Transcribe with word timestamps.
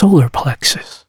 solar 0.00 0.30
plexus. 0.30 1.04